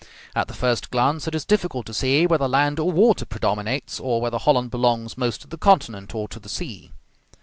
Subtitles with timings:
[0.35, 4.19] At the first glance it is difficult to see whether land or water predominates, or
[4.19, 6.91] whether Holland belongs most to the continent or to the sea.